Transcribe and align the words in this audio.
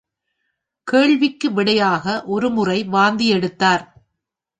கேள்விக்கு 0.87 1.51
விடையாக 1.51 2.23
ஒருமுறை 2.25 2.87
வாந்தியெடுத்தார். 2.87 3.83